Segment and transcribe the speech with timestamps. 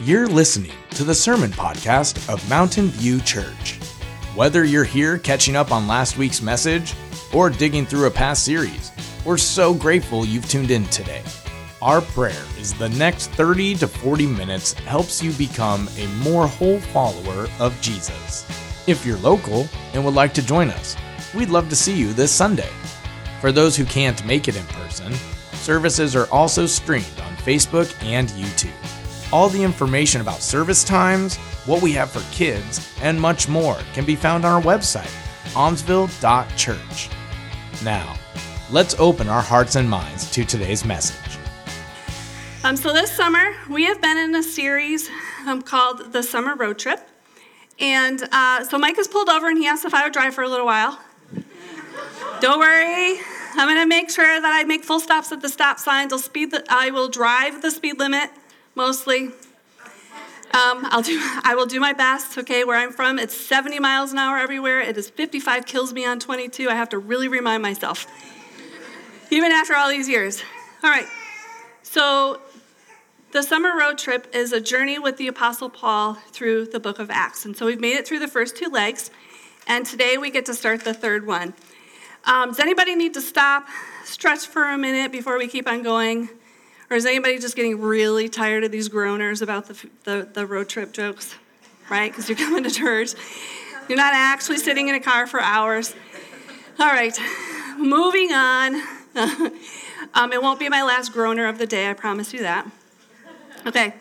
[0.00, 3.78] You're listening to the sermon podcast of Mountain View Church.
[4.34, 6.92] Whether you're here catching up on last week's message
[7.32, 8.92] or digging through a past series,
[9.24, 11.22] we're so grateful you've tuned in today.
[11.80, 16.78] Our prayer is the next 30 to 40 minutes helps you become a more whole
[16.78, 18.46] follower of Jesus.
[18.86, 20.94] If you're local and would like to join us,
[21.34, 22.70] we'd love to see you this Sunday.
[23.40, 25.14] For those who can't make it in person,
[25.54, 28.95] services are also streamed on Facebook and YouTube.
[29.32, 34.04] All the information about service times, what we have for kids, and much more can
[34.04, 35.12] be found on our website,
[35.54, 37.10] almsville.church.
[37.84, 38.16] Now,
[38.70, 41.38] let's open our hearts and minds to today's message.
[42.62, 45.10] Um, so, this summer, we have been in a series
[45.46, 47.00] um, called The Summer Road Trip.
[47.80, 50.44] And uh, so, Mike has pulled over and he asked if I would drive for
[50.44, 51.00] a little while.
[52.40, 53.18] Don't worry,
[53.54, 56.12] I'm going to make sure that I make full stops at the stop signs.
[56.12, 58.30] I'll speed the, I will drive the speed limit
[58.76, 59.30] mostly.
[60.52, 62.62] Um, I'll do, I will do my best, okay?
[62.62, 64.80] Where I'm from, it's 70 miles an hour everywhere.
[64.80, 66.68] It is 55 kills me on 22.
[66.68, 68.06] I have to really remind myself,
[69.30, 70.42] even after all these years.
[70.84, 71.06] All right,
[71.82, 72.40] so
[73.32, 77.10] the summer road trip is a journey with the Apostle Paul through the book of
[77.10, 77.44] Acts.
[77.44, 79.10] And so we've made it through the first two legs,
[79.66, 81.54] and today we get to start the third one.
[82.24, 83.66] Um, does anybody need to stop,
[84.04, 86.28] stretch for a minute before we keep on going?
[86.90, 90.68] Or is anybody just getting really tired of these groaners about the, the, the road
[90.68, 91.34] trip jokes,
[91.90, 92.10] right?
[92.10, 93.14] Because you're coming to church.
[93.88, 95.94] You're not actually sitting in a car for hours.
[96.78, 97.18] All right,
[97.78, 98.74] moving on.
[100.14, 102.70] um, it won't be my last groaner of the day, I promise you that.
[103.66, 103.94] Okay,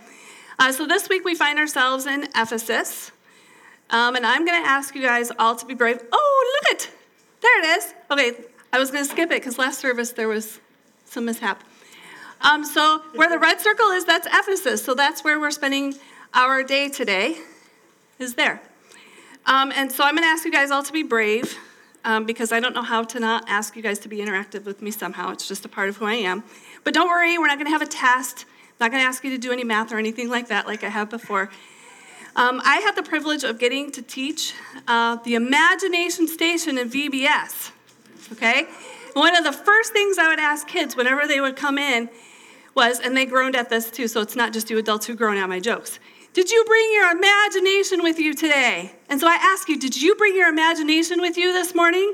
[0.59, 3.11] uh, so this week we find ourselves in Ephesus.
[3.89, 5.99] Um, and I'm going to ask you guys all to be brave.
[6.11, 6.89] Oh, look it!
[7.41, 7.93] There it is.
[8.09, 8.31] Okay,
[8.73, 10.59] I was going to skip it because last service there was
[11.05, 11.63] some mishap.
[12.45, 14.83] Um, so where the red circle is, that's Ephesus.
[14.85, 15.95] So that's where we're spending
[16.31, 17.37] our day today,
[18.19, 18.61] is there.
[19.47, 21.57] Um, and so I'm going to ask you guys all to be brave
[22.03, 24.83] um, because I don't know how to not ask you guys to be interactive with
[24.83, 25.31] me somehow.
[25.31, 26.43] It's just a part of who I am.
[26.83, 28.45] But don't worry, we're not going to have a test.
[28.47, 30.83] I'm not going to ask you to do any math or anything like that, like
[30.83, 31.49] I have before.
[32.35, 34.53] Um, I had the privilege of getting to teach
[34.87, 37.71] uh, the Imagination Station in VBS.
[38.33, 38.67] Okay?
[39.13, 42.09] One of the first things I would ask kids whenever they would come in
[42.75, 45.37] was, and they groaned at this too, so it's not just you adults who groan
[45.37, 45.99] at my jokes.
[46.33, 48.91] Did you bring your imagination with you today?
[49.09, 52.13] And so I ask you, did you bring your imagination with you this morning?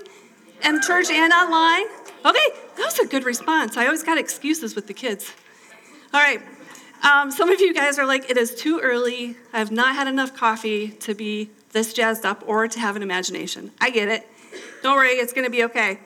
[0.64, 1.88] In church and online?
[2.24, 3.78] Okay, that was a good response.
[3.78, 5.34] I always got excuses with the kids.
[6.14, 6.40] All right.
[7.02, 9.38] Um, some of you guys are like, it is too early.
[9.54, 13.02] I have not had enough coffee to be this jazzed up or to have an
[13.02, 13.72] imagination.
[13.82, 14.28] I get it.
[14.84, 16.00] Don't worry, it's going to be okay.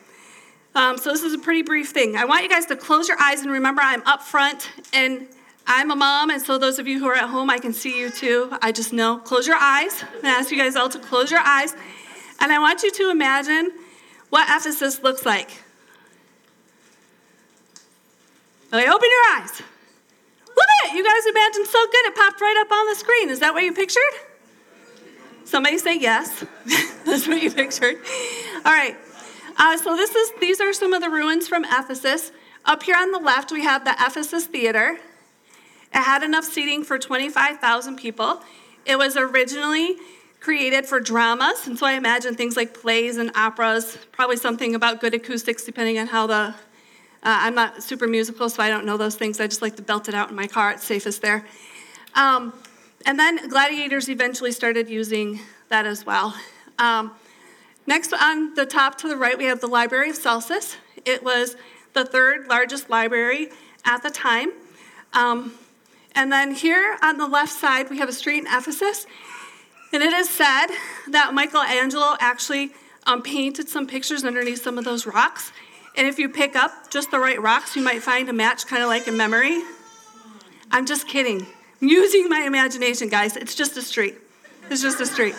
[0.76, 2.18] Um, so, this is a pretty brief thing.
[2.18, 5.28] I want you guys to close your eyes and remember I'm up front and
[5.68, 8.00] I'm a mom, and so those of you who are at home, I can see
[8.00, 8.56] you too.
[8.62, 9.18] I just know.
[9.18, 10.04] Close your eyes.
[10.24, 11.76] I ask you guys all to close your eyes.
[12.40, 13.72] And I want you to imagine
[14.30, 15.50] what Ephesus looks like.
[18.72, 19.62] Okay, open your eyes.
[20.48, 20.98] Look at it.
[20.98, 22.06] You guys imagined so good.
[22.08, 23.30] It popped right up on the screen.
[23.30, 24.02] Is that what you pictured?
[25.46, 26.46] Somebody say yes.
[27.06, 27.96] That's what you pictured.
[28.66, 28.96] All right.
[29.58, 32.32] Uh, so this is these are some of the ruins from Ephesus.
[32.66, 34.98] Up here on the left, we have the Ephesus Theater.
[35.94, 38.42] It had enough seating for 25,000 people.
[38.86, 39.96] It was originally
[40.42, 45.00] created for dramas, and so I imagine things like plays and operas, probably something about
[45.00, 46.54] good acoustics, depending on how the.
[47.24, 49.40] Uh, I'm not super musical, so I don't know those things.
[49.40, 50.72] I just like to belt it out in my car.
[50.72, 51.44] It's safest there.
[52.14, 52.54] Um,
[53.06, 55.40] and then gladiators eventually started using
[55.70, 56.36] that as well.
[56.78, 57.12] Um,
[57.88, 60.78] Next, on the top to the right, we have the Library of Celsus.
[61.06, 61.56] It was
[61.94, 63.50] the third largest library
[63.84, 64.52] at the time.
[65.14, 65.54] Um,
[66.14, 69.06] and then here on the left side, we have a street in Ephesus.
[69.94, 70.68] And it is said
[71.10, 72.72] that Michelangelo actually
[73.06, 75.52] um, painted some pictures underneath some of those rocks.
[75.96, 78.82] And if you pick up just the right rocks, you might find a match kind
[78.82, 79.62] of like in memory.
[80.72, 81.46] I'm just kidding.
[81.82, 83.38] I'm using my imagination, guys.
[83.38, 84.16] It's just a street.
[84.70, 85.36] It's just a street.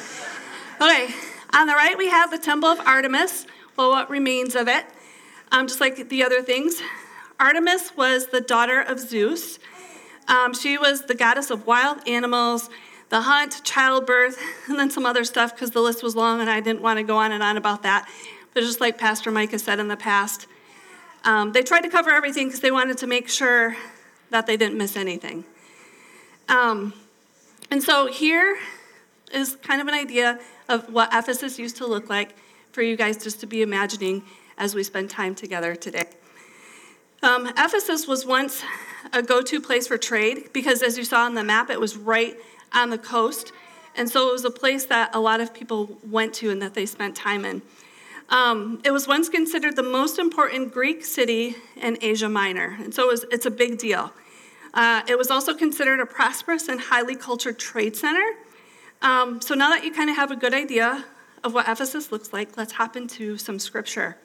[0.81, 1.09] Okay,
[1.53, 3.47] on the right, we have the Temple of Artemis,
[3.77, 4.85] well, what remains of it,
[5.53, 6.81] um, just like the other things.
[7.39, 9.59] Artemis was the daughter of Zeus.
[10.29, 12.69] Um, she was the goddess of wild animals,
[13.11, 14.39] the hunt, childbirth,
[14.69, 17.03] and then some other stuff because the list was long and I didn't want to
[17.03, 18.09] go on and on about that.
[18.55, 20.47] But just like Pastor has said in the past,
[21.25, 23.77] um, they tried to cover everything because they wanted to make sure
[24.31, 25.45] that they didn't miss anything.
[26.49, 26.95] Um,
[27.71, 28.57] and so here
[29.33, 32.35] is kind of an idea of what Ephesus used to look like
[32.73, 34.23] for you guys just to be imagining
[34.59, 36.05] as we spend time together today.
[37.23, 38.63] Um, Ephesus was once
[39.13, 41.97] a go to place for trade because, as you saw on the map, it was
[41.97, 42.37] right
[42.73, 43.53] on the coast.
[43.97, 46.75] And so it was a place that a lot of people went to and that
[46.75, 47.63] they spent time in.
[48.29, 53.05] Um, it was once considered the most important Greek city in Asia Minor, and so
[53.05, 54.13] it was, it's a big deal.
[54.75, 58.35] Uh, it was also considered a prosperous and highly cultured trade center.
[59.03, 61.05] Um, so now that you kind of have a good idea
[61.45, 64.17] of what Ephesus looks like, let's hop into some scripture.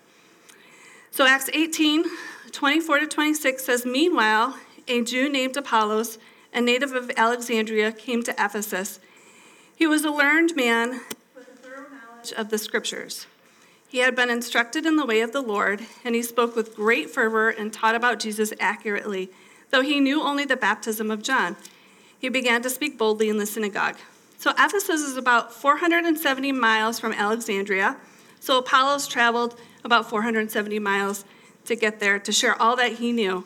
[1.12, 2.06] So Acts 18,
[2.52, 4.58] 24 to 26 says, Meanwhile,
[4.88, 6.18] a Jew named Apollos,
[6.54, 9.00] a native of Alexandria, came to Ephesus.
[9.76, 11.02] He was a learned man
[11.36, 13.28] with a thorough knowledge of the scriptures.
[13.88, 17.10] He had been instructed in the way of the Lord, and he spoke with great
[17.10, 19.30] fervor and taught about Jesus accurately,
[19.70, 21.58] though he knew only the baptism of John.
[22.18, 23.98] He began to speak boldly in the synagogue.
[24.42, 27.96] So, Ephesus is about 470 miles from Alexandria.
[28.40, 31.26] So, Apollos traveled about 470 miles
[31.66, 33.46] to get there to share all that he knew.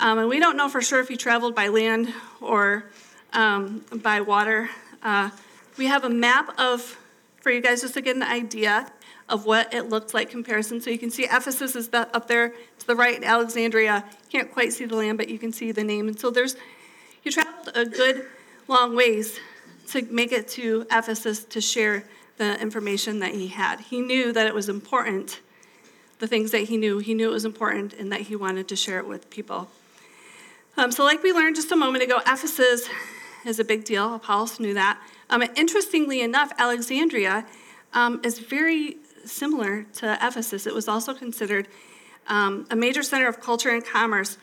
[0.00, 2.86] Um, and we don't know for sure if he traveled by land or
[3.32, 4.68] um, by water.
[5.00, 5.30] Uh,
[5.78, 6.98] we have a map of,
[7.40, 8.90] for you guys just to get an idea,
[9.28, 10.80] of what it looked like comparison.
[10.80, 14.04] So you can see Ephesus is the, up there to the right, Alexandria.
[14.28, 16.08] Can't quite see the land, but you can see the name.
[16.08, 16.56] And so there's,
[17.22, 18.26] you traveled a good
[18.66, 19.38] long ways
[19.88, 22.04] to make it to Ephesus to share
[22.38, 23.80] the information that he had.
[23.80, 25.40] He knew that it was important,
[26.18, 26.98] the things that he knew.
[26.98, 29.68] He knew it was important and that he wanted to share it with people.
[30.76, 32.88] Um, so, like we learned just a moment ago, Ephesus
[33.44, 34.14] is a big deal.
[34.14, 35.00] Apollos knew that.
[35.28, 37.46] Um, interestingly enough, Alexandria
[37.92, 40.66] um, is very similar to Ephesus.
[40.66, 41.68] It was also considered
[42.28, 44.38] um, a major center of culture and commerce.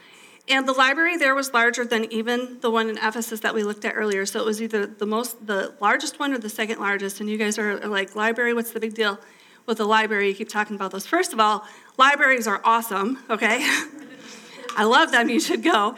[0.50, 3.86] And the library there was larger than even the one in Ephesus that we looked
[3.86, 4.26] at earlier.
[4.26, 7.20] So it was either the most, the largest one or the second largest.
[7.20, 9.20] And you guys are like, library, what's the big deal
[9.68, 10.30] with the library?
[10.30, 11.06] You keep talking about those.
[11.06, 11.66] First of all,
[11.98, 13.60] libraries are awesome, okay?
[14.76, 15.96] I love them, you should go.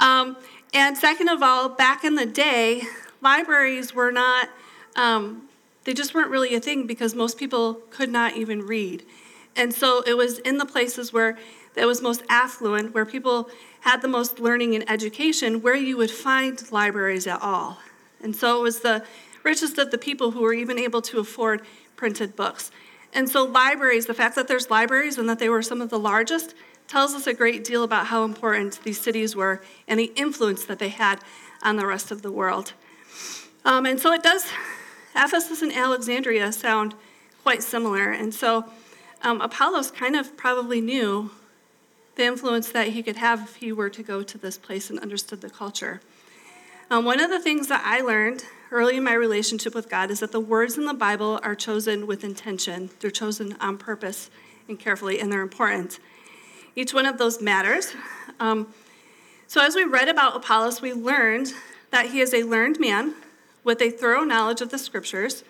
[0.00, 0.36] Um,
[0.72, 2.82] and second of all, back in the day,
[3.20, 4.48] libraries were not
[4.96, 5.48] um,
[5.84, 9.04] they just weren't really a thing because most people could not even read.
[9.56, 11.38] And so it was in the places where
[11.76, 16.10] it was most affluent, where people had the most learning and education, where you would
[16.10, 17.78] find libraries at all.
[18.22, 19.04] And so it was the
[19.42, 21.62] richest of the people who were even able to afford
[21.96, 22.70] printed books.
[23.12, 25.98] And so libraries, the fact that there's libraries and that they were some of the
[25.98, 26.54] largest,
[26.88, 30.78] tells us a great deal about how important these cities were and the influence that
[30.78, 31.20] they had
[31.62, 32.72] on the rest of the world.
[33.64, 34.46] Um, and so it does
[35.14, 36.94] Ephesus and Alexandria sound
[37.42, 38.10] quite similar.
[38.10, 38.66] And so
[39.22, 41.30] um, Apollos kind of probably knew
[42.14, 44.98] the influence that he could have if he were to go to this place and
[44.98, 46.00] understood the culture.
[46.90, 50.20] Um, one of the things that I learned early in my relationship with God is
[50.20, 54.30] that the words in the Bible are chosen with intention, they're chosen on purpose
[54.68, 55.98] and carefully, and they're important.
[56.76, 57.94] Each one of those matters.
[58.40, 58.72] Um,
[59.46, 61.52] so, as we read about Apollos, we learned
[61.90, 63.14] that he is a learned man
[63.64, 65.44] with a thorough knowledge of the scriptures,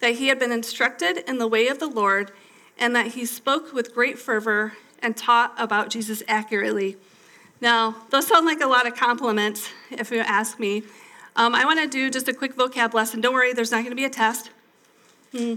[0.00, 2.32] that he had been instructed in the way of the Lord,
[2.78, 6.96] and that he spoke with great fervor and taught about Jesus accurately.
[7.60, 10.82] Now, those sound like a lot of compliments, if you ask me.
[11.36, 13.20] Um, I want to do just a quick vocab lesson.
[13.20, 14.50] Don't worry, there's not going to be a test.
[15.30, 15.54] Hmm.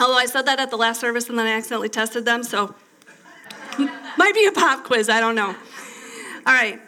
[0.00, 2.74] Although I said that at the last service and then I accidentally tested them, so
[3.78, 5.54] might be a pop quiz, I don't know.
[6.46, 6.80] All right,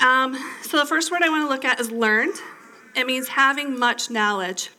[0.00, 2.34] um, so the first word I want to look at is learned.
[2.94, 4.70] It means having much knowledge.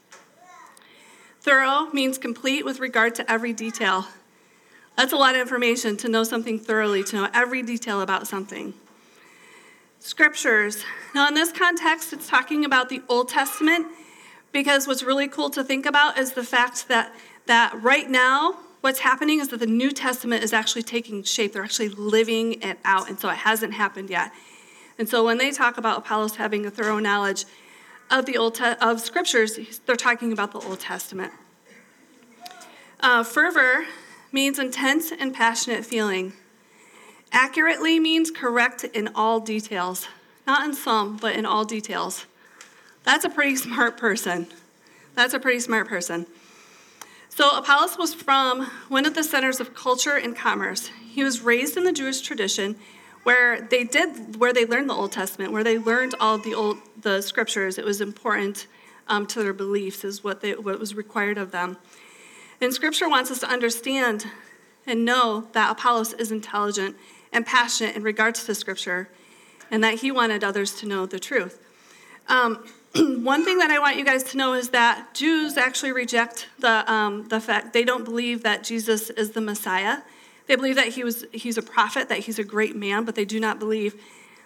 [1.41, 4.07] Thorough means complete with regard to every detail.
[4.99, 8.73] That's a lot of information to know something thoroughly, to know every detail about something.
[10.01, 10.83] Scriptures.
[11.15, 13.87] Now, in this context, it's talking about the Old Testament
[14.51, 17.15] because what's really cool to think about is the fact that,
[17.45, 21.53] that right now, what's happening is that the New Testament is actually taking shape.
[21.53, 24.33] They're actually living it out, and so it hasn't happened yet.
[24.97, 27.45] And so when they talk about Apollos having a thorough knowledge,
[28.11, 31.31] of the Old Te- of scriptures, they're talking about the Old Testament.
[32.99, 33.85] Uh, fervor
[34.31, 36.33] means intense and passionate feeling.
[37.31, 40.07] Accurately means correct in all details,
[40.47, 42.25] not in some, but in all details.
[43.03, 44.47] That's a pretty smart person.
[45.15, 46.25] That's a pretty smart person.
[47.29, 50.89] So, Apollos was from one of the centers of culture and commerce.
[51.09, 52.75] He was raised in the Jewish tradition
[53.23, 56.77] where they did where they learned the Old Testament, where they learned all the old
[56.99, 57.77] the scriptures.
[57.77, 58.67] It was important
[59.07, 61.77] um, to their beliefs, is what they what was required of them.
[62.61, 64.25] And Scripture wants us to understand
[64.85, 66.95] and know that Apollos is intelligent
[67.31, 69.09] and passionate in regards to Scripture,
[69.71, 71.63] and that he wanted others to know the truth.
[72.27, 76.47] Um, one thing that I want you guys to know is that Jews actually reject
[76.57, 79.99] the, um, the fact they don't believe that Jesus is the Messiah.
[80.47, 83.25] They believe that he was, he's a prophet, that he's a great man, but they
[83.25, 84.01] do not believe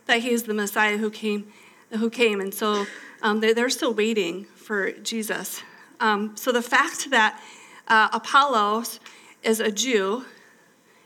[0.05, 1.47] that he is the Messiah who came.
[1.91, 2.41] Who came.
[2.41, 2.87] And so
[3.21, 5.61] um, they, are still waiting for Jesus.
[5.99, 7.39] Um, so the fact that
[7.87, 8.99] uh, Apollos
[9.43, 10.25] is a Jew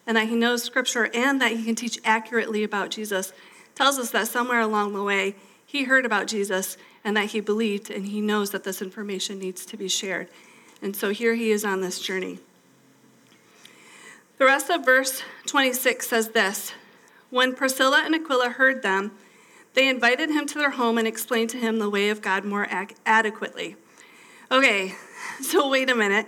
[0.06, 3.34] and that he knows scripture and that he can teach accurately about Jesus
[3.76, 7.92] tells us that somewhere along the way he heard about Jesus and that he believed
[7.92, 10.30] and he knows that this information needs to be shared.
[10.82, 12.40] And so here he is on this journey.
[14.38, 16.74] The rest of verse 26 says this
[17.30, 19.12] When Priscilla and Aquila heard them,
[19.74, 22.66] they invited him to their home and explained to him the way of God more
[22.66, 23.76] ac- adequately.
[24.52, 24.96] Okay,
[25.42, 26.28] so wait a minute.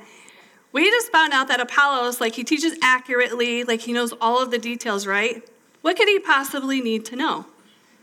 [0.71, 4.51] We just found out that Apollos, like he teaches accurately, like he knows all of
[4.51, 5.43] the details, right?
[5.81, 7.45] What could he possibly need to know?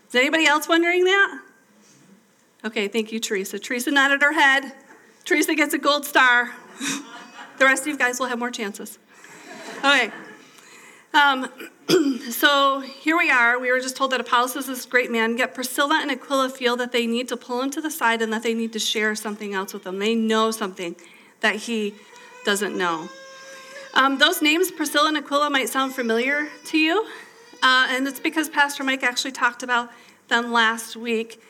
[0.09, 1.43] Is anybody else wondering that?
[2.65, 3.59] Okay, thank you, Teresa.
[3.59, 4.73] Teresa nodded her head.
[5.25, 6.53] Teresa gets a gold star.
[7.59, 8.99] the rest of you guys will have more chances.
[9.79, 10.11] Okay.
[11.15, 11.49] Um,
[12.31, 13.59] so here we are.
[13.59, 16.77] We were just told that Apollos is this great man, yet Priscilla and Aquila feel
[16.77, 19.15] that they need to pull him to the side and that they need to share
[19.15, 19.99] something else with him.
[19.99, 20.97] They know something
[21.41, 21.95] that he
[22.47, 23.11] doesn't know.
[23.93, 27.05] Um, those names, Priscilla and Aquila, might sound familiar to you,
[27.61, 29.91] uh, and it's because Pastor Mike actually talked about
[30.29, 31.43] them last week.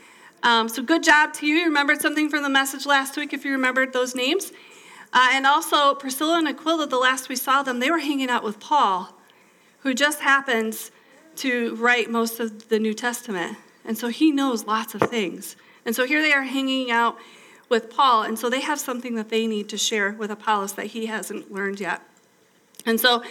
[0.43, 1.57] Um, so good job to you.
[1.57, 4.53] You remembered something from the message last week if you remembered those names.
[5.13, 8.43] Uh, and also, Priscilla and Aquila, the last we saw them, they were hanging out
[8.43, 9.15] with Paul,
[9.81, 10.91] who just happens
[11.37, 13.59] to write most of the New Testament.
[13.85, 15.57] And so he knows lots of things.
[15.85, 17.19] And so here they are hanging out
[17.69, 18.23] with Paul.
[18.23, 21.53] And so they have something that they need to share with Apollos that he hasn't
[21.53, 22.03] learned yet.
[22.85, 23.23] And so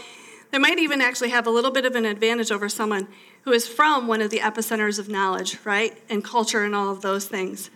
[0.51, 3.07] they might even actually have a little bit of an advantage over someone
[3.43, 5.97] who is from one of the epicenters of knowledge, right?
[6.09, 7.69] And culture and all of those things.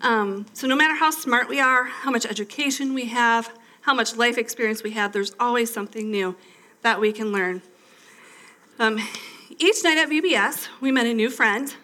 [0.00, 3.50] Um, so, no matter how smart we are, how much education we have,
[3.82, 6.36] how much life experience we have, there's always something new
[6.82, 7.62] that we can learn.
[8.78, 8.98] Um,
[9.58, 11.74] each night at VBS, we met a new friend.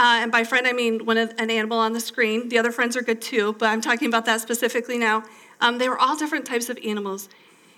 [0.00, 2.48] Uh, and by friend, I mean one of, an animal on the screen.
[2.48, 5.24] The other friends are good too, but I'm talking about that specifically now.
[5.60, 7.28] Um, they were all different types of animals.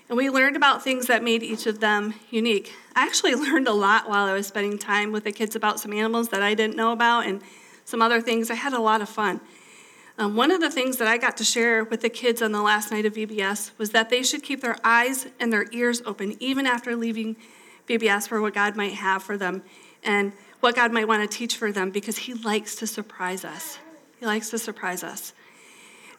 [0.07, 2.71] And we learned about things that made each of them unique.
[2.95, 5.91] I actually learned a lot while I was spending time with the kids about some
[5.91, 7.41] animals that I didn't know about and
[7.83, 8.49] some other things.
[8.49, 9.41] I had a lot of fun.
[10.17, 12.61] Um, one of the things that I got to share with the kids on the
[12.61, 16.37] last night of VBS was that they should keep their eyes and their ears open
[16.39, 17.35] even after leaving
[17.89, 19.61] VBS for what God might have for them
[20.03, 23.79] and what God might want to teach for them because He likes to surprise us.
[24.19, 25.33] He likes to surprise us.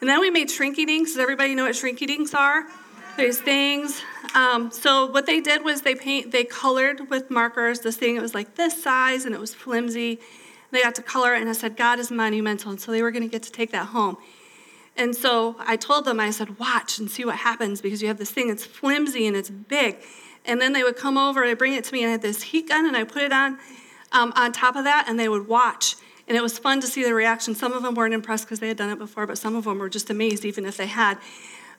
[0.01, 1.11] And then we made shrinky dinks.
[1.11, 2.65] Does everybody know what shrinky dinks are?
[3.17, 4.01] These things.
[4.35, 8.17] Um, so what they did was they paint, they colored with markers this thing.
[8.17, 10.19] It was like this size and it was flimsy
[10.75, 12.71] they got to color it, and I said, God is monumental.
[12.71, 14.17] And so they were going to get to take that home.
[14.97, 18.17] And so I told them, I said, watch and see what happens because you have
[18.17, 19.97] this thing, it's flimsy and it's big.
[20.45, 22.43] And then they would come over and bring it to me, and I had this
[22.43, 23.57] heat gun, and I put it on
[24.15, 25.95] um, on top of that, and they would watch.
[26.27, 27.53] And it was fun to see the reaction.
[27.53, 29.77] Some of them weren't impressed because they had done it before, but some of them
[29.77, 31.19] were just amazed, even if they had.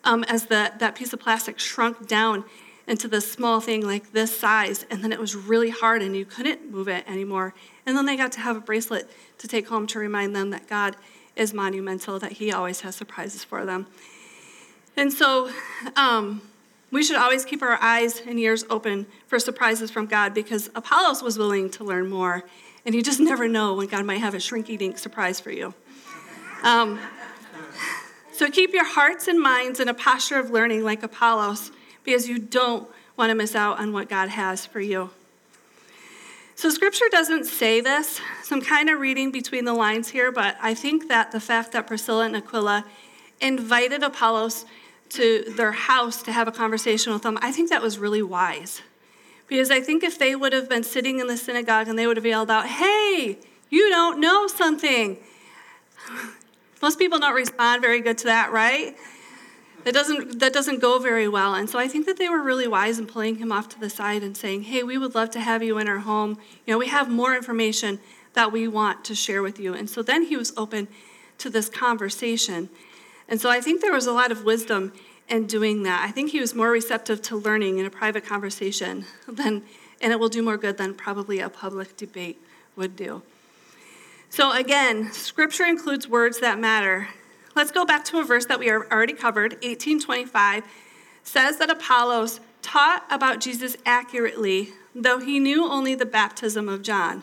[0.05, 2.45] Um, as the, that piece of plastic shrunk down
[2.87, 6.25] into this small thing like this size, and then it was really hard, and you
[6.25, 7.55] couldn't move it anymore.
[7.87, 10.69] And then they got to have a bracelet to take home to remind them that
[10.69, 10.95] God
[11.35, 13.87] is monumental, that He always has surprises for them.
[14.97, 15.51] And so
[15.97, 16.43] um,
[16.91, 21.23] we should always keep our eyes and ears open for surprises from God because Apollos
[21.23, 22.45] was willing to learn more.
[22.85, 25.75] And you just never know when God might have a shrinky dink surprise for you.
[26.63, 27.01] Um,
[28.33, 31.73] so keep your hearts and minds in a posture of learning like Apollos
[32.05, 35.11] because you don't want to miss out on what God has for you.
[36.55, 40.57] So, scripture doesn't say this, so I'm kind of reading between the lines here, but
[40.63, 42.87] I think that the fact that Priscilla and Aquila
[43.43, 44.65] invited Apollos
[45.11, 48.83] to their house to have a conversation with them, I think that was really wise.
[49.47, 52.17] Because I think if they would have been sitting in the synagogue and they would
[52.17, 53.39] have yelled out, Hey,
[53.71, 55.19] you don't know something.
[56.83, 58.97] Most people don't respond very good to that, right?
[59.87, 62.67] that doesn't that doesn't go very well and so i think that they were really
[62.67, 65.41] wise in pulling him off to the side and saying hey we would love to
[65.41, 66.37] have you in our home
[66.67, 68.01] you know we have more information
[68.33, 70.89] that we want to share with you and so then he was open
[71.39, 72.69] to this conversation
[73.29, 74.93] and so i think there was a lot of wisdom
[75.29, 79.05] in doing that i think he was more receptive to learning in a private conversation
[79.29, 79.63] than
[80.01, 82.41] and it will do more good than probably a public debate
[82.77, 83.23] would do
[84.31, 87.09] so again scripture includes words that matter
[87.57, 90.63] Let's go back to a verse that we already covered, 1825
[91.23, 97.23] says that Apollos taught about Jesus accurately, though he knew only the baptism of John.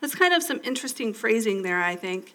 [0.00, 2.34] That's kind of some interesting phrasing there, I think.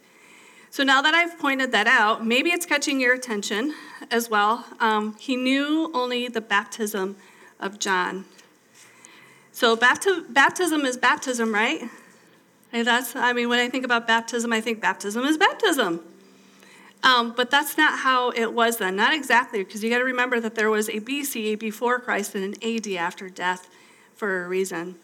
[0.71, 3.75] So now that I've pointed that out, maybe it's catching your attention
[4.09, 4.65] as well.
[4.79, 7.17] Um, he knew only the baptism
[7.59, 8.23] of John.
[9.51, 11.89] So bapti- baptism is baptism, right?
[12.71, 15.99] And that's, I mean, when I think about baptism, I think baptism is baptism.
[17.03, 18.95] Um, but that's not how it was then.
[18.95, 22.45] Not exactly, because you got to remember that there was a BC before Christ and
[22.45, 23.69] an AD after death
[24.15, 24.95] for a reason.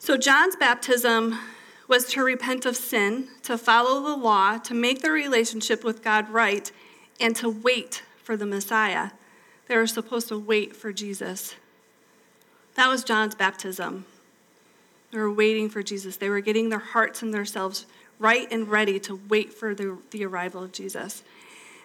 [0.00, 1.38] So John's baptism
[1.88, 6.28] was to repent of sin, to follow the law, to make their relationship with God
[6.30, 6.70] right,
[7.20, 9.10] and to wait for the Messiah.
[9.66, 11.54] They were supposed to wait for Jesus.
[12.74, 14.04] That was John's baptism.
[15.10, 16.16] They were waiting for Jesus.
[16.16, 17.86] They were getting their hearts and themselves
[18.18, 21.22] right and ready to wait for the, the arrival of Jesus.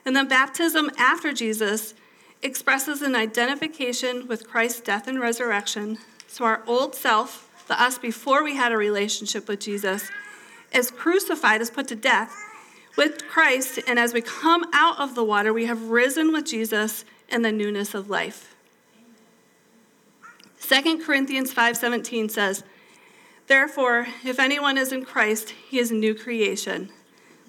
[0.06, 1.94] And then baptism after Jesus
[2.42, 6.00] expresses an identification with Christ's death and resurrection.
[6.28, 10.10] So our old self, the us before we had a relationship with Jesus,
[10.74, 12.34] is crucified, is put to death
[12.98, 13.80] with Christ.
[13.88, 17.52] And as we come out of the water, we have risen with Jesus in the
[17.52, 18.56] newness of life.
[20.60, 22.64] 2 Corinthians 5:17 says,
[23.48, 26.90] Therefore, if anyone is in Christ, he is a new creation.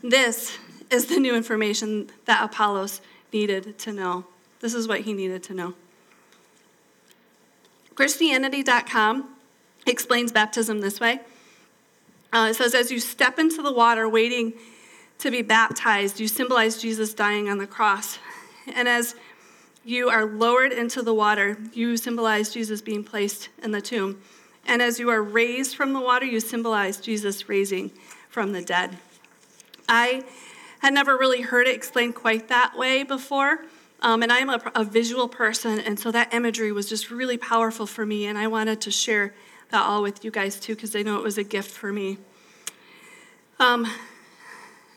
[0.02, 0.58] This
[0.90, 3.00] is the new information that Apollos
[3.32, 4.26] needed to know.
[4.60, 5.74] This is what he needed to know.
[7.94, 9.28] Christianity.com
[9.86, 11.20] explains baptism this way
[12.32, 14.54] uh, it says, As you step into the water waiting
[15.18, 18.18] to be baptized, you symbolize Jesus dying on the cross.
[18.74, 19.14] And as
[19.84, 24.20] you are lowered into the water, you symbolize Jesus being placed in the tomb.
[24.66, 27.90] And as you are raised from the water, you symbolize Jesus raising
[28.28, 28.96] from the dead.
[29.88, 30.22] I
[30.78, 33.64] had never really heard it explained quite that way before.
[34.00, 37.86] Um, and I'm a, a, visual person, and so that imagery was just really powerful
[37.86, 39.32] for me, and I wanted to share
[39.72, 42.18] that all with you guys too, because I know it was a gift for me.
[43.58, 43.86] Um,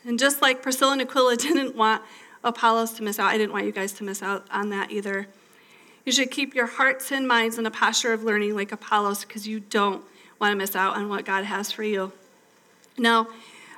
[0.05, 2.03] and just like Priscilla and Aquila didn't want
[2.43, 5.27] Apollos to miss out, I didn't want you guys to miss out on that either.
[6.05, 9.47] You should keep your hearts and minds in a posture of learning like Apollos because
[9.47, 10.03] you don't
[10.39, 12.11] want to miss out on what God has for you.
[12.97, 13.27] Now,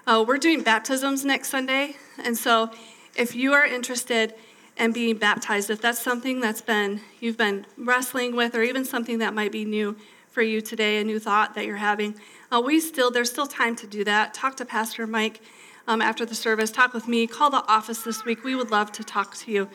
[0.06, 2.72] uh, we're doing baptisms next Sunday, and so
[3.16, 4.34] if you are interested
[4.78, 9.20] in being baptized, if that's something that's been you've been wrestling with, or even something
[9.20, 9.96] that might be new
[10.38, 12.14] for you today, a new thought that you're having,
[12.52, 14.36] uh, we still there's still time to do that.
[14.36, 15.42] Talk to Pastor Mike
[15.88, 16.70] um, after the service.
[16.70, 17.26] Talk with me.
[17.26, 18.44] Call the office this week.
[18.44, 19.68] We would love to talk to you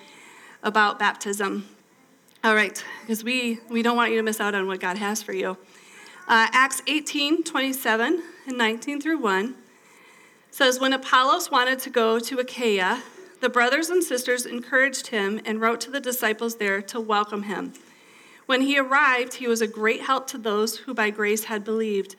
[0.63, 1.69] about baptism.
[2.45, 5.21] All right, because we, we don't want you to miss out on what God has
[5.21, 5.57] for you.
[6.29, 9.57] Uh, Acts 18, 27 and 19 through 1
[10.53, 13.03] says, When Apollos wanted to go to Achaia,
[13.41, 17.73] the brothers and sisters encouraged him and wrote to the disciples there to welcome him.
[18.47, 22.17] When he arrived, he was a great help to those who by grace had believed,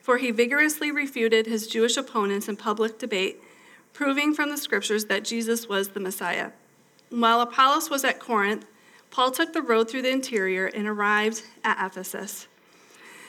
[0.00, 3.42] for he vigorously refuted his Jewish opponents in public debate,
[3.92, 6.52] proving from the scriptures that Jesus was the Messiah.
[7.10, 8.66] While Apollos was at Corinth,
[9.10, 12.46] Paul took the road through the interior and arrived at Ephesus.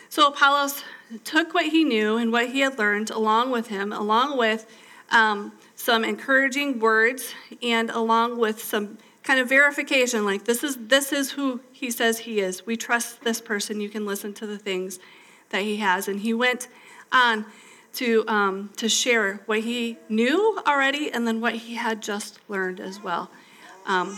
[0.09, 0.83] So Apollos
[1.23, 4.65] took what he knew and what he had learned along with him, along with
[5.11, 8.97] um, some encouraging words and along with some
[9.29, 13.21] kind of verification like this is this is who he says he is we trust
[13.21, 14.97] this person you can listen to the things
[15.51, 16.67] that he has and he went
[17.11, 17.45] on
[17.93, 22.79] to um, to share what he knew already and then what he had just learned
[22.79, 23.29] as well
[23.85, 24.17] um,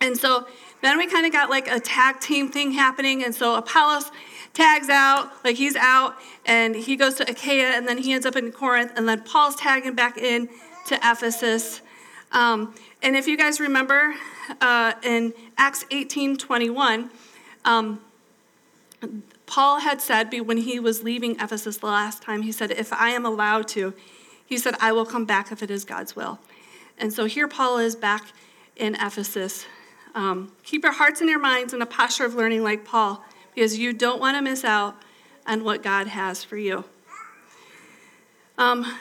[0.00, 0.46] and so
[0.80, 3.24] then we kind of got like a tag team thing happening.
[3.24, 4.12] And so Apollos
[4.54, 6.14] tags out, like he's out,
[6.46, 9.56] and he goes to Achaia, and then he ends up in Corinth, and then Paul's
[9.56, 10.48] tagging back in
[10.86, 11.80] to Ephesus.
[12.30, 14.14] Um, and if you guys remember
[14.60, 17.10] uh, in Acts 18 21,
[17.64, 18.00] um,
[19.46, 23.10] Paul had said when he was leaving Ephesus the last time, he said, If I
[23.10, 23.94] am allowed to,
[24.44, 26.38] he said, I will come back if it is God's will.
[26.98, 28.32] And so here Paul is back
[28.76, 29.66] in Ephesus
[30.14, 33.78] um, keep your hearts and your minds in a posture of learning like Paul, because
[33.78, 34.96] you don't want to miss out
[35.46, 36.84] on what God has for you.
[38.56, 38.98] Um,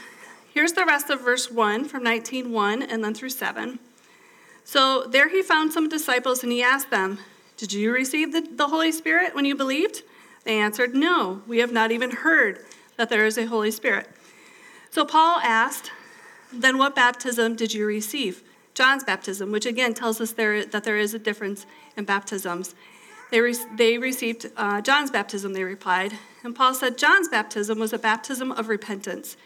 [0.53, 3.79] here's the rest of verse 1 from 19:1 and then through 7.
[4.67, 7.19] So there he found some disciples and he asked them,
[7.55, 10.03] Did you receive the, the Holy Spirit when you believed?
[10.43, 12.65] They answered, No, we have not even heard
[12.97, 14.09] that there is a Holy Spirit.
[14.91, 15.93] So Paul asked,
[16.51, 18.43] Then what baptism did you receive?
[18.73, 22.75] John's baptism, which again tells us there, that there is a difference in baptisms.
[23.31, 26.11] They, re- they received uh, John's baptism, they replied.
[26.43, 29.37] And Paul said John's baptism was a baptism of repentance.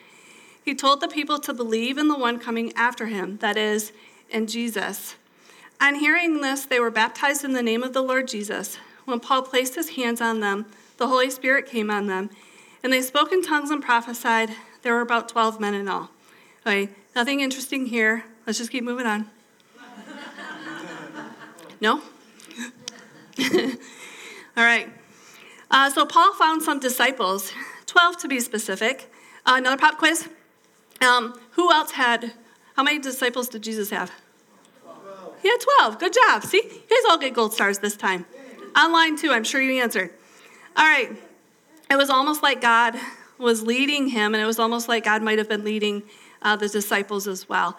[0.66, 3.92] He told the people to believe in the one coming after him, that is,
[4.32, 5.16] in Jesus.
[5.80, 8.78] On hearing this, they were baptized in the name of the Lord Jesus.
[9.06, 10.68] When Paul placed his hands on them,
[10.98, 12.30] the Holy Spirit came on them,
[12.84, 14.52] and they spoke in tongues and prophesied.
[14.84, 16.12] There were about 12 men in all.
[16.66, 18.26] Okay, nothing interesting here.
[18.46, 19.30] Let's just keep moving on.
[21.82, 22.02] no?
[24.58, 24.90] All right.
[25.72, 27.52] Uh, so Paul found some disciples,
[27.86, 29.12] 12 to be specific.
[29.46, 30.28] Uh, another pop quiz.
[31.02, 32.34] Um, who else had,
[32.82, 34.12] how many disciples did Jesus have?
[34.82, 35.36] 12.
[35.44, 36.00] He had 12.
[36.00, 36.44] Good job.
[36.44, 38.26] See, you guys all get gold stars this time.
[38.76, 40.10] Online too, I'm sure you answered.
[40.76, 41.12] All right.
[41.92, 42.96] It was almost like God
[43.38, 46.02] was leading him, and it was almost like God might have been leading
[46.42, 47.78] uh, the disciples as well.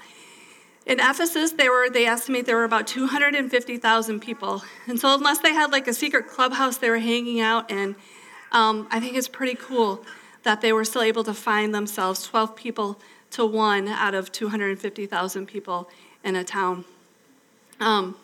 [0.87, 5.53] In Ephesus, they were they estimate there were about 250,000 people, and so unless they
[5.53, 7.97] had like a secret clubhouse they were hanging out in,
[8.53, 10.05] um, I think it's pretty cool
[10.45, 13.01] that they were still able to find themselves 12 people
[13.33, 15.91] to one out of 250,000 people
[16.25, 16.85] in a town.
[17.81, 18.17] Um,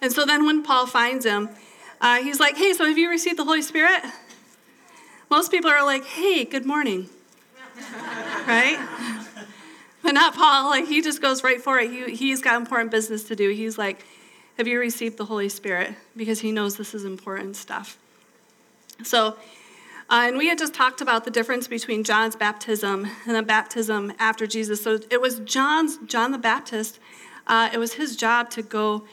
[0.00, 1.50] and so then when Paul finds him,
[2.00, 4.02] uh, he's like, "Hey, so have you received the Holy Spirit?"
[5.30, 7.08] Most people are like, "Hey, good morning,"
[8.46, 8.78] right?
[10.04, 10.68] But not Paul.
[10.68, 11.90] Like he just goes right for it.
[11.90, 13.48] He, he's got important business to do.
[13.50, 14.04] He's like,
[14.58, 15.94] Have you received the Holy Spirit?
[16.14, 17.96] Because he knows this is important stuff.
[19.02, 19.36] So,
[20.10, 24.12] uh, and we had just talked about the difference between John's baptism and the baptism
[24.18, 24.82] after Jesus.
[24.82, 26.98] So it was John's, John the Baptist,
[27.46, 29.04] uh, it was his job to go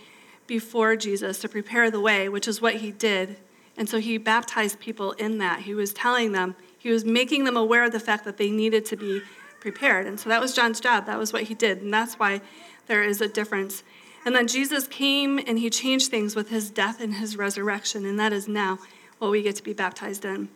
[0.47, 3.37] before Jesus to prepare the way, which is what he did.
[3.77, 5.61] And so he baptized people in that.
[5.61, 8.85] He was telling them, he was making them aware of the fact that they needed
[8.85, 9.21] to be
[9.59, 10.07] prepared.
[10.07, 11.05] And so that was John's job.
[11.05, 11.81] That was what he did.
[11.81, 12.41] And that's why
[12.87, 13.83] there is a difference.
[14.25, 18.05] And then Jesus came and he changed things with his death and his resurrection.
[18.05, 18.79] And that is now
[19.19, 20.49] what we get to be baptized in.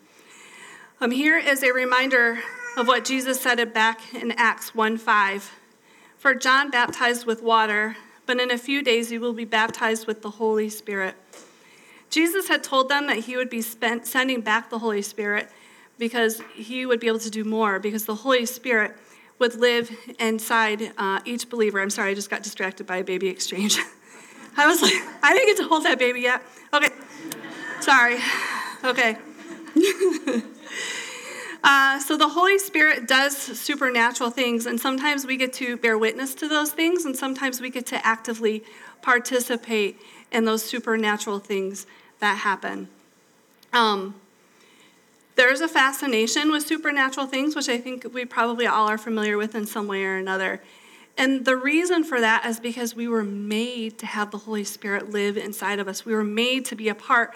[1.02, 2.40] Um, here is a reminder
[2.78, 5.52] of what Jesus said back in Acts 1 5.
[6.16, 10.22] For John baptized with water, but in a few days you will be baptized with
[10.22, 11.16] the Holy Spirit.
[12.10, 15.50] Jesus had told them that he would be sending back the Holy Spirit
[15.98, 18.96] because he would be able to do more because the Holy Spirit
[19.38, 21.82] would live inside uh, each believer.
[21.82, 23.78] I'm sorry, I just got distracted by a baby exchange.
[24.58, 26.42] I was like, I didn't get to hold that baby yet.
[26.74, 26.90] Okay,
[27.82, 28.18] sorry.
[28.82, 29.18] Okay.
[31.64, 36.34] uh, so the Holy Spirit does supernatural things, and sometimes we get to bear witness
[36.36, 38.64] to those things, and sometimes we get to actively
[39.02, 40.00] participate
[40.32, 41.86] in those supernatural things
[42.20, 42.88] that happen.
[43.74, 44.16] Um,
[45.36, 49.54] there's a fascination with supernatural things, which I think we probably all are familiar with
[49.54, 50.62] in some way or another.
[51.18, 55.12] And the reason for that is because we were made to have the Holy Spirit
[55.12, 56.06] live inside of us.
[56.06, 57.34] We were made to be a part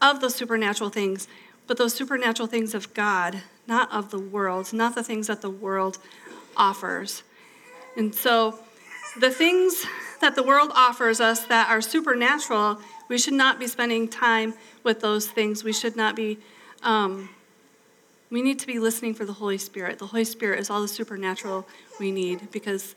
[0.00, 1.26] of those supernatural things,
[1.68, 5.50] but those supernatural things of God, not of the world, not the things that the
[5.50, 5.98] world
[6.56, 7.22] offers.
[7.96, 8.58] And so
[9.20, 9.84] the things
[10.20, 15.00] that the world offers us that are supernatural, we should not be spending time with
[15.00, 15.62] those things.
[15.62, 16.38] We should not be
[16.82, 17.28] um,
[18.30, 19.98] we need to be listening for the Holy Spirit.
[19.98, 21.66] The Holy Spirit is all the supernatural
[21.98, 22.94] we need because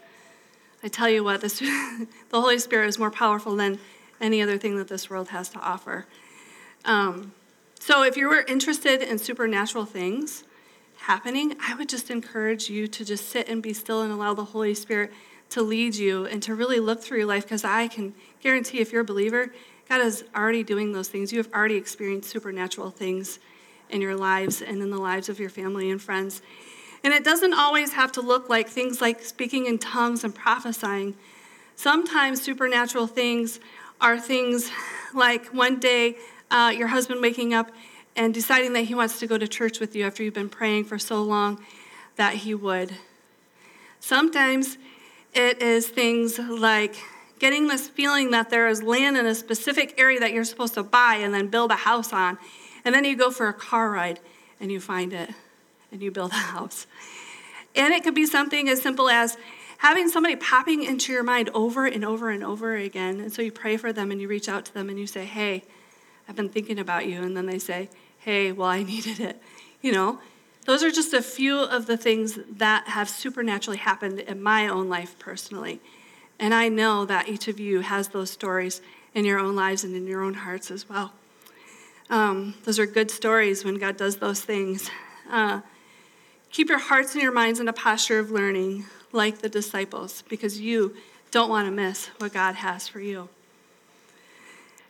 [0.84, 3.80] I tell you what, the Holy Spirit is more powerful than
[4.20, 6.06] any other thing that this world has to offer.
[6.84, 7.32] Um,
[7.82, 10.44] so if you were interested in supernatural things
[10.98, 14.46] happening, I would just encourage you to just sit and be still and allow the
[14.46, 15.12] Holy Spirit
[15.50, 18.92] to lead you and to really look through your life because I can guarantee if
[18.92, 19.52] you're a believer,
[19.90, 21.34] God is already doing those things.
[21.34, 23.40] You have already experienced supernatural things
[23.90, 26.44] in your lives and in the lives of your family and friends.
[27.04, 31.16] And it doesn't always have to look like things like speaking in tongues and prophesying.
[31.76, 33.60] Sometimes supernatural things
[34.00, 34.70] are things
[35.16, 36.18] like one day
[36.52, 37.72] uh, your husband waking up
[38.16, 40.84] and deciding that he wants to go to church with you after you've been praying
[40.84, 41.64] for so long
[42.18, 42.94] that he would.
[44.00, 44.78] Sometimes
[45.34, 46.96] it is things like
[47.40, 50.84] getting this feeling that there is land in a specific area that you're supposed to
[50.84, 52.38] buy and then build a house on.
[52.84, 54.20] And then you go for a car ride
[54.60, 55.30] and you find it
[55.92, 56.86] and you build a house.
[57.76, 59.38] And it could be something as simple as
[59.78, 63.20] having somebody popping into your mind over and over and over again.
[63.20, 65.26] And so you pray for them and you reach out to them and you say,
[65.26, 65.64] Hey,
[66.32, 67.22] I've been thinking about you.
[67.22, 67.90] And then they say,
[68.20, 69.42] Hey, well, I needed it.
[69.82, 70.20] You know,
[70.66, 74.88] those are just a few of the things that have supernaturally happened in my own
[74.88, 75.82] life personally.
[76.40, 78.80] And I know that each of you has those stories
[79.14, 81.12] in your own lives and in your own hearts as well.
[82.10, 84.90] Um, those are good stories when God does those things.
[85.30, 85.60] Uh,
[86.50, 90.62] keep your hearts and your minds in a posture of learning, like the disciples, because
[90.62, 90.96] you
[91.30, 93.28] don't want to miss what God has for you.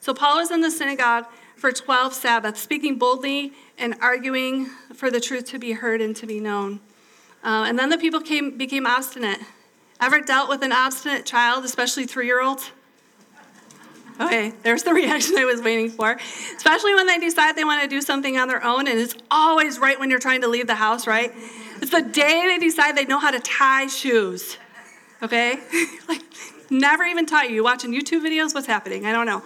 [0.00, 5.20] So Paul was in the synagogue for 12 Sabbaths, speaking boldly and arguing for the
[5.20, 6.80] truth to be heard and to be known.
[7.44, 9.38] Uh, and then the people came, became obstinate.
[10.00, 12.70] Ever dealt with an obstinate child, especially three year olds?
[14.18, 16.18] Okay, there's the reaction I was waiting for.
[16.56, 19.78] Especially when they decide they want to do something on their own, and it's always
[19.78, 21.32] right when you're trying to leave the house, right?
[21.80, 24.58] It's the day they decide they know how to tie shoes.
[25.22, 25.58] Okay?
[26.08, 26.22] like,
[26.70, 27.56] never even taught you.
[27.56, 28.54] You watching YouTube videos?
[28.54, 29.06] What's happening?
[29.06, 29.42] I don't know.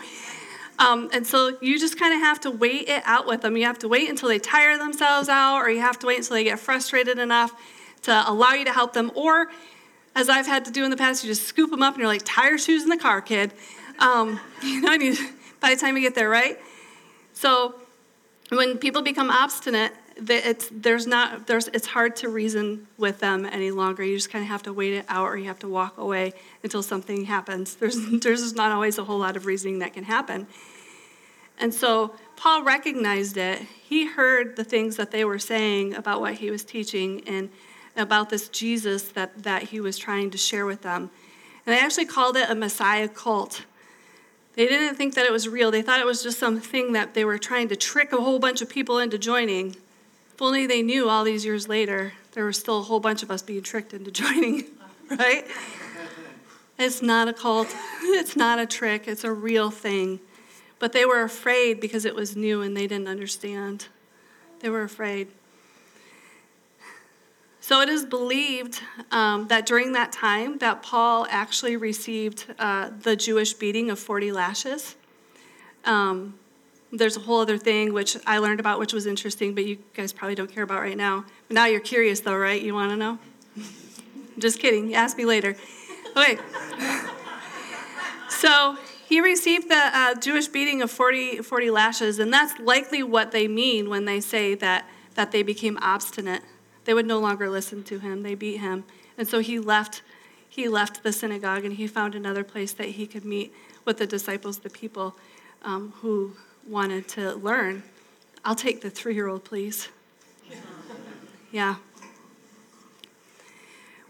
[0.78, 3.56] Um, and so you just kind of have to wait it out with them.
[3.56, 6.34] You have to wait until they tire themselves out, or you have to wait until
[6.34, 7.52] they get frustrated enough
[8.02, 9.12] to allow you to help them.
[9.14, 9.50] Or,
[10.14, 12.08] as I've had to do in the past, you just scoop them up and you're
[12.08, 13.52] like, your shoes in the car, kid.
[13.98, 15.16] Um, you know, you,
[15.60, 16.58] by the time you get there, right?
[17.32, 17.74] So
[18.50, 23.70] when people become obstinate, it's, there's not, there's, it's hard to reason with them any
[23.70, 24.04] longer.
[24.04, 26.32] You just kind of have to wait it out or you have to walk away
[26.62, 27.74] until something happens.
[27.76, 30.46] There's, there's not always a whole lot of reasoning that can happen.
[31.58, 33.62] And so Paul recognized it.
[33.82, 37.50] He heard the things that they were saying about what he was teaching and
[37.96, 41.10] about this Jesus that, that he was trying to share with them.
[41.66, 43.64] And they actually called it a Messiah cult.
[44.54, 45.70] They didn't think that it was real.
[45.70, 48.62] They thought it was just something that they were trying to trick a whole bunch
[48.62, 49.76] of people into joining.
[50.34, 53.30] If only they knew all these years later, there was still a whole bunch of
[53.30, 54.64] us being tricked into joining,
[55.08, 55.46] right?
[56.76, 57.68] It's not a cult,
[58.02, 60.18] it's not a trick, it's a real thing.
[60.80, 63.86] But they were afraid because it was new and they didn't understand.
[64.58, 65.28] They were afraid.
[67.60, 68.80] So it is believed
[69.12, 74.32] um, that during that time that Paul actually received uh, the Jewish beating of 40
[74.32, 74.96] lashes.
[75.84, 76.34] Um,
[76.96, 80.12] there's a whole other thing which I learned about, which was interesting, but you guys
[80.12, 81.24] probably don't care about right now.
[81.48, 82.60] But now you're curious, though, right?
[82.60, 83.18] You want to know?
[84.38, 84.94] Just kidding.
[84.94, 85.56] Ask me later.
[86.16, 86.38] Okay.
[88.28, 88.76] so
[89.08, 93.48] he received the uh, Jewish beating of 40, 40 lashes, and that's likely what they
[93.48, 96.42] mean when they say that, that they became obstinate.
[96.84, 98.22] They would no longer listen to him.
[98.22, 98.84] They beat him.
[99.18, 100.02] And so he left
[100.54, 103.52] he left the synagogue and he found another place that he could meet
[103.84, 105.16] with the disciples, the people
[105.62, 106.36] um, who
[106.68, 107.82] wanted to learn.
[108.44, 109.88] I'll take the three year old, please.
[111.50, 111.76] Yeah.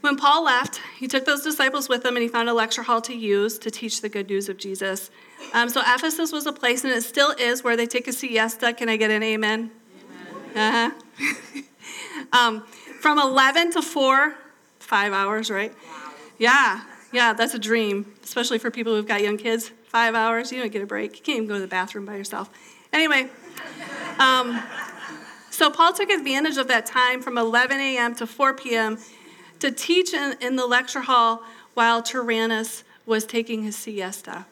[0.01, 3.01] When Paul left, he took those disciples with him and he found a lecture hall
[3.03, 5.11] to use to teach the good news of Jesus.
[5.53, 8.75] Um, so Ephesus was a place, and it still is, where they take a siesta.
[8.75, 9.71] Can I get an amen?
[10.55, 10.57] amen.
[10.57, 11.63] Uh huh.
[12.33, 12.63] Um,
[13.01, 14.35] from 11 to 4,
[14.81, 15.73] five hours, right?
[16.39, 16.83] Yeah,
[17.15, 19.71] yeah, that's a dream, especially for people who've got young kids.
[19.87, 21.17] Five hours, you don't get a break.
[21.17, 22.51] You can't even go to the bathroom by yourself.
[22.93, 23.29] Anyway,
[24.19, 24.61] um,
[25.51, 28.17] so Paul took advantage of that time from 11 a.m.
[28.17, 28.99] to 4 p.m.
[29.61, 34.47] to teach in, in the lecture hall while Tyrannus was taking his siesta.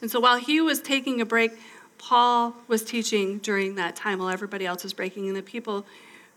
[0.00, 1.52] And so while he was taking a break,
[1.98, 5.84] Paul was teaching during that time while everybody else was breaking, and the people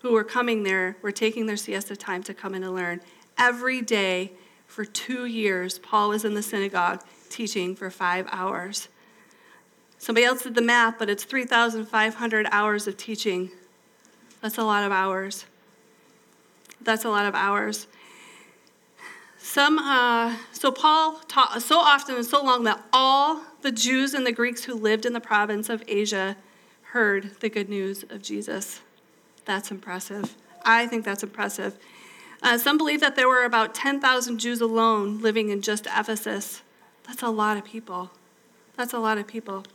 [0.01, 2.99] who were coming there were taking their siesta time to come in and learn.
[3.37, 4.31] Every day
[4.69, 8.87] for two years, Paul was in the synagogue teaching for five hours.
[9.97, 13.49] Somebody else did the math, but it's 3,500 hours of teaching.
[14.41, 15.45] That's a lot of hours.
[16.79, 17.87] That's a lot of hours.
[19.39, 24.25] Some, uh, so Paul taught so often and so long that all the Jews and
[24.25, 26.37] the Greeks who lived in the province of Asia
[26.83, 28.81] heard the good news of Jesus.
[29.45, 30.35] That's impressive.
[30.63, 31.75] I think that's impressive.
[32.41, 36.61] Uh, some believe that there were about 10,000 Jews alone living in just Ephesus.
[37.05, 38.11] That's a lot of people.
[38.77, 39.65] That's a lot of people.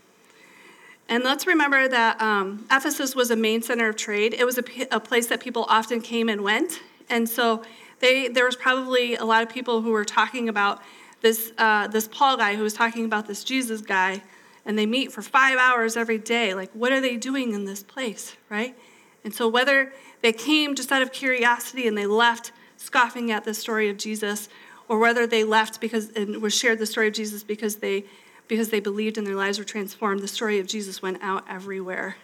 [1.09, 4.33] And let's remember that um, Ephesus was a main center of trade.
[4.33, 6.81] It was a, a, place that people often came and went.
[7.11, 7.62] And so
[8.00, 10.81] they, there was probably a lot of people who were talking about
[11.20, 14.22] this, uh, this Paul guy who was talking about this Jesus guy.
[14.64, 16.55] And they meet for five hours every day.
[16.55, 18.74] Like, what are they doing in this place, right?
[19.22, 19.92] And so, whether
[20.24, 24.48] they came just out of curiosity and they left scoffing at the story of Jesus,
[24.88, 28.06] or whether they left because and was shared the story of Jesus because they
[28.48, 32.16] because they believed and their lives were transformed, the story of Jesus went out everywhere.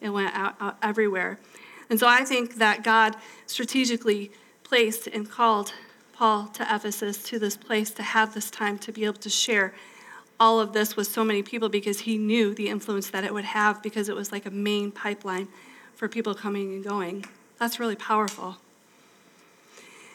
[0.00, 1.38] It went out, out everywhere.
[1.90, 4.30] And so I think that God strategically
[4.64, 5.74] placed and called
[6.14, 9.74] Paul to Ephesus to this place to have this time to be able to share
[10.40, 13.44] all of this with so many people because he knew the influence that it would
[13.44, 15.48] have because it was like a main pipeline
[15.96, 17.24] for people coming and going.
[17.58, 18.58] That's really powerful.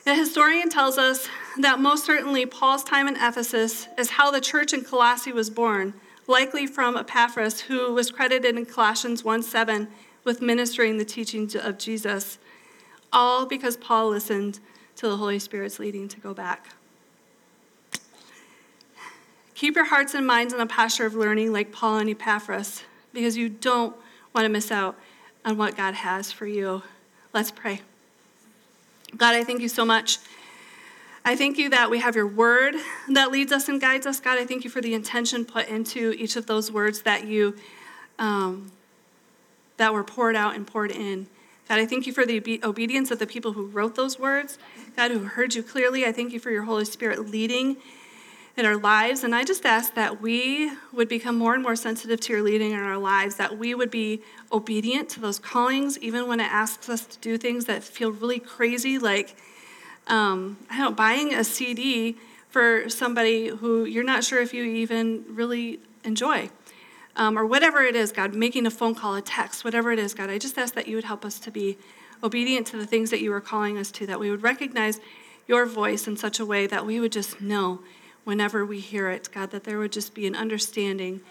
[0.05, 1.27] A historian tells us
[1.59, 5.93] that most certainly Paul's time in Ephesus is how the church in Colossae was born,
[6.27, 9.87] likely from Epaphras, who was credited in Colossians 1 7
[10.23, 12.37] with ministering the teachings of Jesus,
[13.11, 14.59] all because Paul listened
[14.95, 16.69] to the Holy Spirit's leading to go back.
[19.55, 22.83] Keep your hearts and minds in a posture of learning like Paul and Epaphras.
[23.13, 23.95] because you don't
[24.33, 24.95] want to miss out
[25.43, 26.83] on what God has for you.
[27.33, 27.81] Let's pray.
[29.15, 30.19] God, I thank you so much.
[31.23, 32.75] I thank you that we have your word
[33.09, 34.19] that leads us and guides us.
[34.19, 37.55] God, I thank you for the intention put into each of those words that you
[38.17, 38.71] um,
[39.77, 41.27] that were poured out and poured in.
[41.67, 44.57] God, I thank you for the obedience of the people who wrote those words.
[44.95, 46.05] God, who heard you clearly.
[46.05, 47.77] I thank you for your Holy Spirit leading
[48.57, 49.23] in our lives.
[49.23, 52.71] And I just ask that we would become more and more sensitive to your leading
[52.71, 56.89] in our lives, that we would be obedient to those callings, even when it asks
[56.89, 59.35] us to do things that feel really crazy, like,
[60.07, 62.17] um, I don't know, buying a CD
[62.49, 66.49] for somebody who you're not sure if you even really enjoy.
[67.15, 70.13] Um, or whatever it is, God, making a phone call, a text, whatever it is,
[70.13, 71.77] God, I just ask that you would help us to be
[72.23, 74.99] obedient to the things that you are calling us to, that we would recognize
[75.47, 77.79] your voice in such a way that we would just know
[78.23, 81.21] whenever we hear it, God, that there would just be an understanding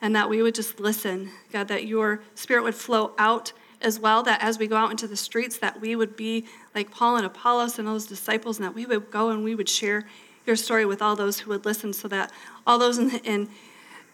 [0.00, 4.22] and that we would just listen, God, that your spirit would flow out as well,
[4.24, 7.26] that as we go out into the streets, that we would be like Paul and
[7.26, 10.06] Apollos and those disciples, and that we would go and we would share
[10.46, 12.32] your story with all those who would listen, so that
[12.66, 13.48] all those in, in,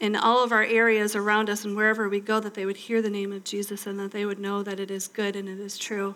[0.00, 3.00] in all of our areas around us and wherever we go, that they would hear
[3.00, 5.60] the name of Jesus and that they would know that it is good and it
[5.60, 6.14] is true.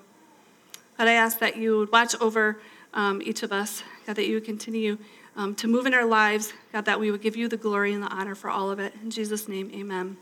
[0.97, 2.61] But I ask that you would watch over
[2.93, 4.99] um, each of us, God, that you would continue
[5.39, 8.03] um, to move in our lives, God, that we would give you the glory and
[8.03, 8.93] the honor for all of it.
[9.03, 10.19] In Jesus' name, amen.